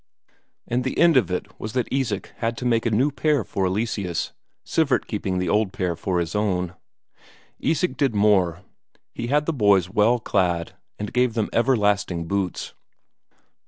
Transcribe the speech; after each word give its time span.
And 0.67 0.83
the 0.83 0.97
end 0.97 1.15
of 1.15 1.29
it 1.29 1.59
was 1.59 1.73
that 1.73 1.87
Isak 1.91 2.33
had 2.37 2.57
to 2.57 2.65
make 2.65 2.87
a 2.87 2.89
new 2.89 3.11
pair 3.11 3.43
for 3.43 3.65
Eleseus, 3.67 4.31
Sivert 4.65 5.05
keeping 5.05 5.37
the 5.37 5.47
old 5.47 5.71
pair 5.73 5.95
for 5.95 6.19
his 6.19 6.33
own. 6.33 6.73
Isak 7.59 7.97
did 7.97 8.15
more; 8.15 8.61
he 9.13 9.27
had 9.27 9.45
the 9.45 9.53
boys 9.53 9.91
well 9.91 10.17
clad, 10.17 10.73
and 10.97 11.13
gave 11.13 11.35
them 11.35 11.51
everlasting 11.53 12.27
boots. 12.27 12.73